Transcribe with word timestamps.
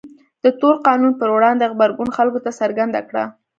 د 0.43 0.45
تور 0.59 0.75
قانون 0.87 1.13
پر 1.19 1.29
وړاندې 1.35 1.69
غبرګون 1.71 2.09
خلکو 2.17 2.39
ته 2.45 2.51
څرګنده 2.59 3.01
کړه. 3.09 3.25